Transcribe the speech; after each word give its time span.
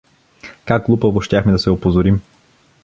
—Как 0.65 0.85
глупаво 0.85 1.21
щяхме 1.21 1.51
да 1.51 1.59
се 1.59 1.69
опозорим! 1.69 2.21